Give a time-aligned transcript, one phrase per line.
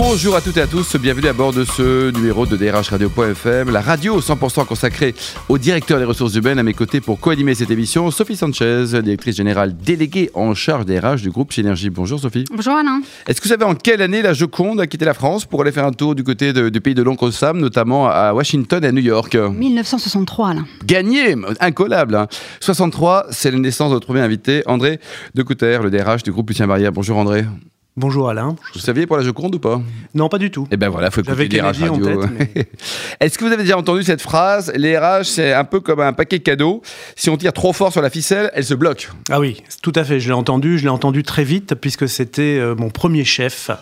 [0.00, 3.68] Bonjour à toutes et à tous, bienvenue à bord de ce numéro de DRH Radio.fm,
[3.70, 5.12] la radio 100% consacrée
[5.48, 6.60] au directeur des ressources humaines.
[6.60, 11.00] À mes côtés pour co-animer cette émission, Sophie Sanchez, directrice générale déléguée en charge des
[11.00, 11.90] RH du groupe Synergie.
[11.90, 12.44] Bonjour Sophie.
[12.54, 13.00] Bonjour Alain.
[13.26, 15.72] Est-ce que vous savez en quelle année la Joconde a quitté la France pour aller
[15.72, 18.92] faire un tour du côté du pays de l'Oncle Sam, notamment à Washington et à
[18.92, 19.34] New York?
[19.34, 20.66] 1963 Alain.
[20.86, 22.28] Gagné, incollable.
[22.60, 23.30] 63, hein.
[23.32, 25.00] c'est la naissance de notre premier invité, André
[25.34, 26.92] Decouter, le DRH du groupe Lucien Barrière.
[26.92, 27.44] Bonjour André.
[27.98, 28.54] Bonjour Alain.
[28.74, 29.82] Vous saviez pour la Joconde ou pas?
[30.14, 30.68] Non, pas du tout.
[30.70, 32.20] Eh ben voilà, faut écouter les RH Radio.
[32.38, 32.68] Mais...
[33.18, 36.12] Est-ce que vous avez déjà entendu cette phrase Les RH, c'est un peu comme un
[36.12, 36.80] paquet cadeau.
[37.16, 39.10] Si on tire trop fort sur la ficelle, elle se bloque.
[39.30, 40.20] Ah oui, tout à fait.
[40.20, 40.78] Je l'ai entendu.
[40.78, 43.72] Je l'ai entendu très vite puisque c'était euh, mon premier chef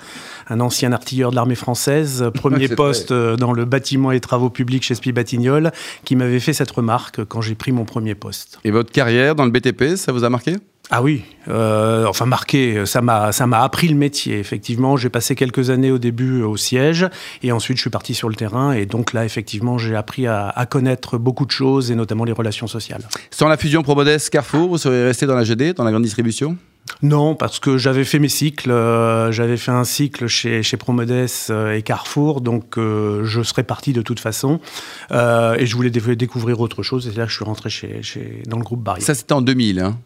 [0.48, 3.32] un ancien artilleur de l'armée française, premier poste vrai.
[3.32, 5.72] Euh, dans le bâtiment et travaux publics chez Spi Batignolles,
[6.04, 8.60] qui m'avait fait cette remarque quand j'ai pris mon premier poste.
[8.64, 10.56] Et votre carrière dans le BTP, ça vous a marqué?
[10.90, 14.38] Ah oui, euh, enfin marqué, ça m'a ça m'a appris le métier.
[14.38, 17.08] Effectivement, j'ai passé quelques années au début au siège
[17.42, 20.48] et ensuite je suis parti sur le terrain et donc là effectivement j'ai appris à,
[20.48, 23.02] à, connaître beaucoup de choses et notamment les relations sociales.
[23.30, 26.56] Sans la fusion Promodes Carrefour, vous seriez resté dans la GD, dans la grande distribution?
[27.02, 28.70] Non, parce que j'avais fait mes cycles.
[28.70, 33.64] Euh, j'avais fait un cycle chez, chez Promodes euh, et Carrefour, donc euh, je serais
[33.64, 34.60] parti de toute façon.
[35.12, 37.08] Euh, et je voulais dé découvrir autre chose.
[37.08, 39.04] Et là, je suis rentré chez, chez, dans le groupe Barrière.
[39.04, 39.98] Ça, c'était en 2000, hein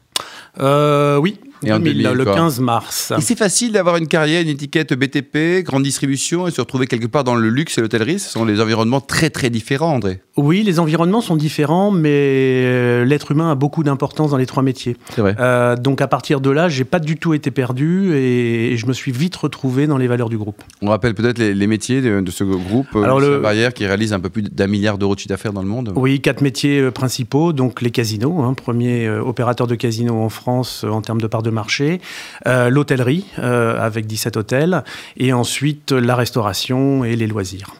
[0.59, 2.35] euh, oui, et 2000, 2000, le quoi.
[2.35, 3.13] 15 mars.
[3.17, 7.07] Et c'est facile d'avoir une carrière, une étiquette BTP, grande distribution, et se retrouver quelque
[7.07, 8.19] part dans le luxe et l'hôtellerie.
[8.19, 10.21] Ce sont des environnements très très différents, André.
[10.37, 14.63] Oui, les environnements sont différents, mais euh, l'être humain a beaucoup d'importance dans les trois
[14.63, 14.97] métiers.
[15.15, 15.37] C'est vrai.
[15.39, 18.87] Euh, donc à partir de là, j'ai pas du tout été perdu et, et, je
[18.87, 20.63] me suis vite retrouvé dans les valeurs du groupe.
[20.81, 24.13] On rappelle peut-être les, les, métiers de, de, ce groupe, Alors le barrière qui réalise
[24.13, 25.93] un peu plus d'un milliard d'euros de chiffre d'affaires dans le monde.
[25.97, 30.29] Oui, quatre métiers euh, principaux, donc les casinos, hein, premier euh, opérateur de casinos en
[30.29, 32.01] France euh, en termes de part de marché,
[32.47, 34.85] euh, l'hôtellerie euh, avec 17 hôtels,
[35.17, 37.75] et ensuite la restauration et les loisirs.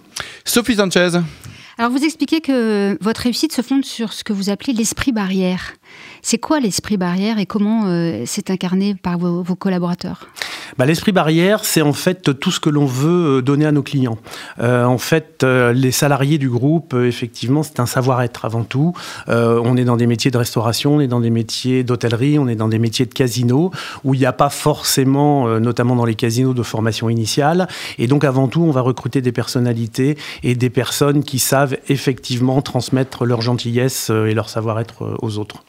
[0.45, 1.21] Sophie Sanchez.
[1.79, 5.73] Alors vous expliquez que votre réussite se fonde sur ce que vous appelez l'esprit barrière.
[6.21, 10.29] C'est quoi l'esprit barrière et comment euh, c'est incarné par vos, vos collaborateurs?
[10.79, 14.19] Bah, L'esprit barrière, c'est en fait tout ce que l'on veut donner à nos clients.
[14.61, 18.95] Euh, en fait, euh, les salariés du groupe, euh, effectivement, c'est un savoir-être avant tout.
[19.29, 22.49] Euh, on est dans des métiers de restauration, on est dans des métiers d'hôtellerie, on
[22.49, 23.71] est dans des métiers de casino,
[24.05, 27.69] où il n'y a pas forcément, euh, notamment dans les casinos, de formation initiale.
[27.99, 32.61] Et donc, avant tout, on va recruter des personnalités et des personnes qui savent effectivement
[32.63, 35.65] transmettre leur gentillesse et leur savoir-être aux autres.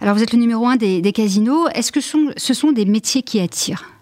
[0.00, 1.68] Alors, vous êtes le numéro un des, casinos.
[1.74, 3.95] Est-ce que ce sont des métiers qui attirent?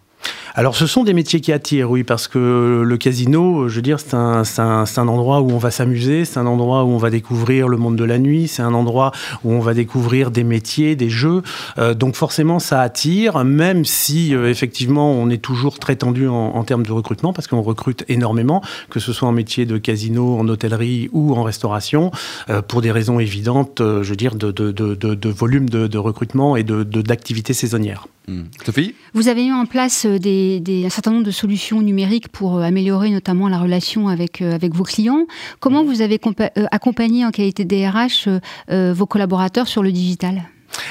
[0.57, 3.99] Alors, ce sont des métiers qui attirent, oui, parce que le casino, je veux dire,
[3.99, 7.11] c'est un, un, un, endroit où on va s'amuser, c'est un endroit où on va
[7.11, 9.11] découvrir le monde de la nuit, c'est un endroit
[9.43, 11.43] où on va découvrir des métiers, des jeux.
[11.79, 16.35] Euh, donc, forcément, ça attire, même si, euh, effectivement, on est toujours très tendu en,
[16.35, 20.39] en termes de recrutement, parce qu'on recrute énormément, que ce soit en métier de casino,
[20.39, 22.13] en hôtellerie ou en restauration,
[22.49, 25.99] euh, pour des raisons évidentes, euh, je veux dire, de, de, de, de volume de,
[25.99, 28.07] recrutement et d'activité saisonnière.
[28.27, 28.45] Mmh.
[28.65, 32.29] Sophie Vous avez mis en place euh, des, des, un certain nombre de solutions numériques
[32.29, 35.27] pour euh, améliorer notamment la relation avec, euh, avec vos clients.
[35.61, 36.19] Comment vous avez
[36.71, 38.29] accompagné en qualité DRH
[38.69, 40.45] vos collaborateurs sur le digital?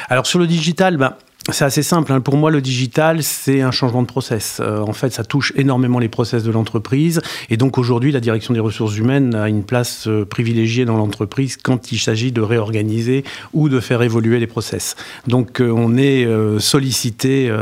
[0.10, 1.16] Alors sur le digital, ben,
[1.52, 2.14] c'est assez simple.
[2.14, 2.22] Hein.
[2.22, 4.60] Pour moi, le digital, c'est un changement de process.
[4.62, 7.22] Euh, en fait, ça touche énormément les process de l'entreprise.
[7.50, 11.58] Et donc, aujourd'hui, la direction des ressources humaines a une place euh, privilégiée dans l'entreprise
[11.58, 14.96] quand il s'agit de réorganiser ou de faire évoluer les process.
[15.28, 16.28] Donc, euh, on est
[16.60, 17.54] sollicité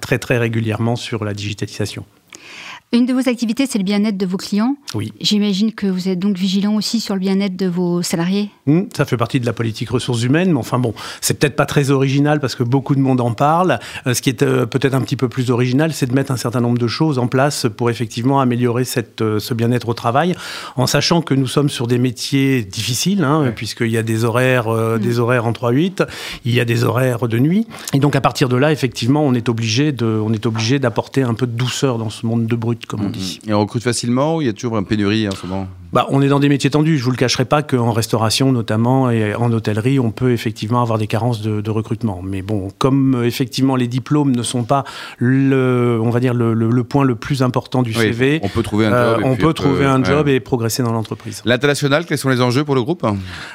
[0.00, 2.04] très, très régulièrement sur la digitalisation.
[2.90, 4.74] Une de vos activités, c'est le bien-être de vos clients.
[4.94, 5.12] Oui.
[5.20, 8.48] J'imagine que vous êtes donc vigilant aussi sur le bien-être de vos salariés.
[8.64, 11.66] Mmh, ça fait partie de la politique ressources humaines, mais enfin bon, c'est peut-être pas
[11.66, 13.78] très original parce que beaucoup de monde en parle.
[14.06, 16.38] Euh, ce qui est euh, peut-être un petit peu plus original, c'est de mettre un
[16.38, 20.34] certain nombre de choses en place pour effectivement améliorer cette, euh, ce bien-être au travail,
[20.76, 23.52] en sachant que nous sommes sur des métiers difficiles, hein, ouais.
[23.52, 25.00] puisqu'il y a des horaires, euh, mmh.
[25.00, 26.06] des horaires en 3-8,
[26.46, 29.34] il y a des horaires de nuit, et donc à partir de là, effectivement, on
[29.34, 32.56] est obligé de, on est obligé d'apporter un peu de douceur dans ce monde de
[32.56, 33.40] brut comme on dit.
[33.46, 35.68] Et on recrute facilement ou il y a toujours une pénurie en ce moment?
[35.92, 36.98] Bah, on est dans des métiers tendus.
[36.98, 40.98] Je vous le cacherai pas qu'en restauration notamment et en hôtellerie, on peut effectivement avoir
[40.98, 42.20] des carences de, de recrutement.
[42.22, 44.84] Mais bon, comme euh, effectivement les diplômes ne sont pas
[45.18, 48.48] le, on va dire le, le, le point le plus important du oui, CV, on
[48.48, 50.34] peut trouver un job, euh, on peut trouver un job ouais.
[50.34, 51.42] et progresser dans l'entreprise.
[51.44, 53.06] L'international, quels sont les enjeux pour le groupe?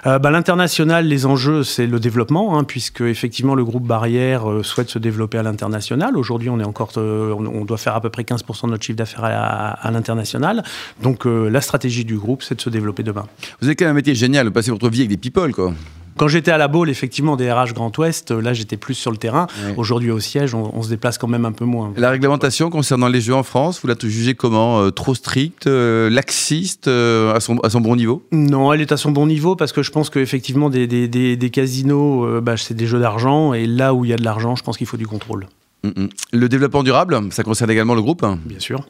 [0.05, 4.89] Euh, bah, L'international, les enjeux, c'est le développement, hein, puisque effectivement le groupe Barrière souhaite
[4.89, 6.17] se développer à l'international.
[6.17, 9.23] Aujourd'hui, on est encore, on, doit faire à peu près 15% de notre chiffre d'affaires
[9.23, 10.63] affaires à, l'international.
[11.01, 13.25] Donc la stratégie du groupe, c'est de se développer demain.
[13.61, 15.73] Vous avez quand même un métier génial, vous passez votre vie avec des people, quoi.
[16.17, 19.17] Quand j'étais à la Baule, effectivement, des RH Grand Ouest, là j'étais plus sur le
[19.17, 19.47] terrain.
[19.77, 21.91] Aujourd'hui au siège, on, se déplace quand même un peu moins.
[21.97, 26.09] La réglementation concernant les jeux en France, vous la jugée comment euh, Trop stricte, euh,
[26.09, 28.23] laxiste, euh, à, son, à son bon niveau?
[28.31, 31.49] Non, elle est à son bon niveau parce que je pense qu'effectivement des, des, des,
[31.49, 34.63] casinos, bah, c'est des jeux d'argent et là où il y a de l'argent, je
[34.63, 35.47] pense qu'il faut du contrôle.
[35.83, 36.09] Mm, mm.
[36.33, 38.25] Le développement durable, ça concerne également le groupe?
[38.45, 38.85] Bien sûr.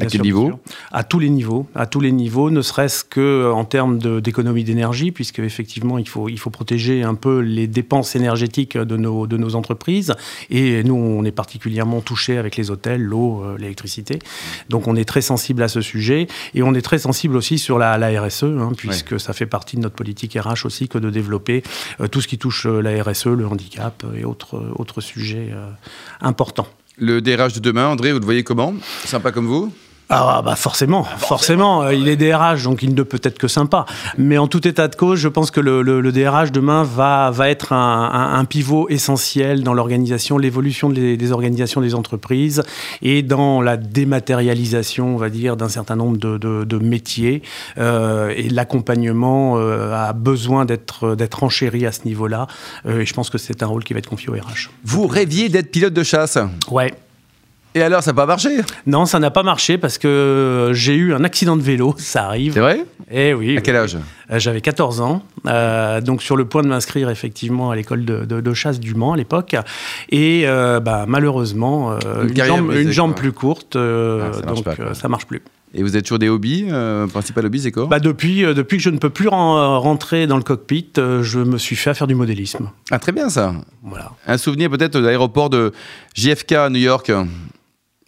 [0.00, 0.50] À quel niveau
[0.90, 4.64] À tous les niveaux, à tous les niveaux, ne serait-ce que euh, en termes d'économie
[4.64, 9.26] d'énergie, puisque effectivement il faut il faut protéger un peu les dépenses énergétiques de nos
[9.26, 10.14] de nos entreprises.
[10.50, 14.18] Et nous, on est particulièrement touché avec les hôtels, l'eau, euh, l'électricité.
[14.68, 17.78] Donc on est très sensible à ce sujet et on est très sensible aussi sur
[17.78, 21.10] la, la RSE, hein, puisque ça fait partie de notre politique RH aussi que de
[21.10, 21.62] développer
[22.00, 25.52] euh, tout ce qui touche la RSE, le handicap et autres autres sujets
[26.20, 26.66] importants.
[26.96, 28.72] Le DRH de demain, André, vous le voyez comment?
[29.04, 29.72] Sympa comme vous?
[30.10, 33.86] Ah bah forcément, forcément, euh, il est DRH, donc il ne peut être que sympa.
[34.18, 37.48] Mais en tout état de cause, je pense que le, le, DRH demain va, va
[37.48, 42.62] être un, un, pivot essentiel dans l'organisation, l'évolution des, des, organisations des entreprises
[43.00, 47.42] et dans la dématérialisation, on va dire, d'un certain nombre de, de, de métiers.
[47.78, 52.46] Euh, et l'accompagnement euh, a besoin d'être d'être enchéri à ce niveau-là.
[52.86, 54.70] Euh, et je pense que c'est un rôle qui va être confié au RH.
[54.84, 56.38] Vous rêviez d'être pilote de chasse?
[56.70, 56.92] Ouais.
[57.76, 58.60] Et alors, ça n'a pas marché?
[58.86, 62.52] Non, ça n'a pas marché parce que j'ai eu un accident de vélo, ça arrive.
[62.52, 62.84] C'est vrai?
[63.10, 63.58] Eh oui.
[63.58, 63.98] À quel âge?
[64.30, 68.54] Euh, J'avais 14 ans, euh, donc sur le point de m'inscrire effectivement à l'école de,
[68.54, 69.56] chasse du Mans à l'époque.
[70.10, 75.42] Et euh, bah, malheureusement, une, jambe, plus courte, ah, ça donc ça marche plus.
[75.76, 76.66] Et vous êtes toujours des hobbies
[77.12, 80.44] Principal hobby, c'est quoi bah depuis, depuis que je ne peux plus rentrer dans le
[80.44, 82.70] cockpit, je me suis fait à faire du modélisme.
[82.92, 83.52] Ah, très bien ça.
[83.82, 84.12] Voilà.
[84.28, 85.72] Un souvenir peut-être de l'aéroport de
[86.14, 87.10] JFK à New York?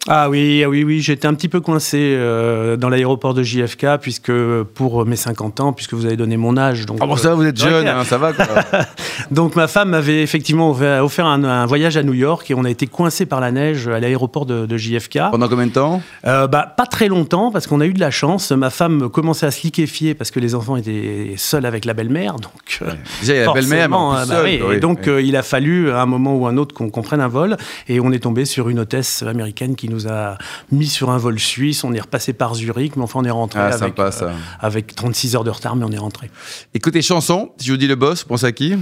[0.09, 3.99] Ah oui, ah oui, oui, j'étais un petit peu coincé euh, dans l'aéroport de JFK
[4.01, 4.33] puisque
[4.75, 6.87] pour mes 50 ans, puisque vous avez donné mon âge.
[6.87, 8.33] Donc, ah bon, ça, vous êtes jeune, hein, ça va.
[8.33, 8.47] Quoi.
[9.31, 12.87] donc ma femme m'avait effectivement offert un, voyage à New York et on a été
[12.87, 15.19] coincé par la neige à l'aéroport de, JFK.
[15.31, 16.03] Pendant combien de temps?
[16.27, 18.53] Euh, bah, Pas très longtemps parce qu'on a eu de la chance.
[18.53, 22.35] Ma femme commençait à se liquéfier parce que les enfants étaient seuls avec la belle-mère.
[22.35, 22.95] Donc, ouais.
[23.21, 26.47] Déjà, la belle-mère, mais bah Et donc euh, il a fallu à un moment ou
[26.47, 27.57] un autre qu'on prenne un vol
[27.89, 30.37] et on est tombé sur une hôtesse américaine qui nous nous a
[30.71, 31.85] mis sur un vol suisse.
[31.85, 35.37] On est repassé par Zurich, mais enfin, on est rentré ah, avec, euh, avec 36
[35.37, 36.31] heures de retard, mais on est rentré.
[36.75, 38.75] Écoutez, chanson, si je vous dis le boss, pense à qui?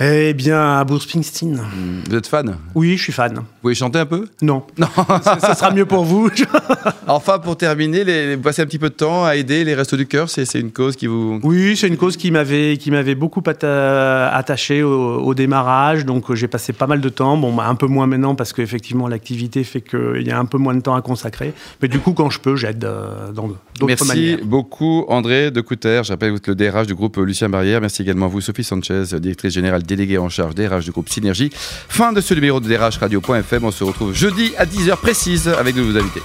[0.00, 1.60] Eh bien, à Bruce Springsteen.
[2.08, 3.34] Vous êtes fan Oui, je suis fan.
[3.36, 4.26] Vous pouvez chanter un peu?
[4.42, 4.64] Non.
[4.76, 4.88] Non.
[5.22, 6.28] ça, sera mieux pour vous.
[7.06, 9.96] enfin, pour terminer, les, vous passez un petit peu de temps à aider les Restos
[9.96, 10.28] du Cœur.
[10.28, 11.38] C'est une cause qui vous.
[11.42, 16.04] Oui, c'est une cause qui m'avait qui m'avait beaucoup attaché au, démarrage.
[16.04, 17.36] Donc, j'ai passé pas mal de temps.
[17.36, 20.74] Bon, un peu moins maintenant parce qu'effectivement, l'activité fait qu'il y a un peu moins
[20.74, 21.54] de temps à consacrer.
[21.80, 23.48] Mais du coup, quand je peux, j'aide euh, dans
[23.78, 24.38] d'autres manières.
[24.38, 26.00] Merci beaucoup, André de Couter.
[26.04, 27.80] J'appelle le DRH du groupe Lucien Barrière.
[27.80, 31.50] Merci également à vous, Sophie Sanchez, directrice générale délégué en charge des du groupe Synergie.
[31.88, 33.64] Fin de ce numéro de DRH Radio.fm.
[33.64, 36.22] On se retrouve jeudi à 10h précise avec de nouveaux invités.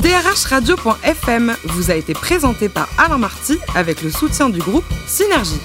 [0.00, 5.60] DRH Radio.fm vous a été présenté par Alain Marty avec le soutien du groupe Synergie.